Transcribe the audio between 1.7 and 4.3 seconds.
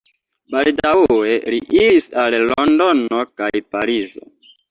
iris al Londono kaj Parizo.